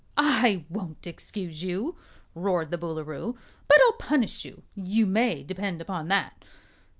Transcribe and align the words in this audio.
"I 0.17 0.65
won't 0.67 1.05
excuse 1.05 1.61
you!" 1.61 1.95
roared 2.33 2.71
the 2.71 2.77
Boolooroo. 2.79 3.35
"But 3.67 3.77
I'll 3.85 3.97
punish 3.99 4.43
you. 4.43 4.63
You 4.73 5.05
may 5.05 5.43
depend 5.43 5.79
upon 5.79 6.07
that." 6.07 6.43